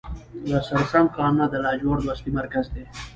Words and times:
د 0.49 0.49
سرسنګ 0.67 1.07
کانونه 1.17 1.45
د 1.49 1.55
لاجوردو 1.65 2.11
اصلي 2.13 2.31
مرکز 2.39 2.65
دی. 2.73 2.83